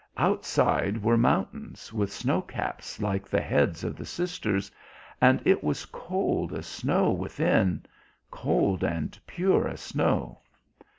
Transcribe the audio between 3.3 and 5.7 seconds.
heads of the sisters, and it